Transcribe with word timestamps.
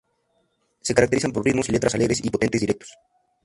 Se 0.81 0.95
caracterizan 0.95 1.31
por 1.31 1.45
ritmos 1.45 1.69
y 1.69 1.73
letras 1.73 1.93
alegres 1.93 2.25
y 2.25 2.31
potentes 2.31 2.59
directos. 2.61 2.97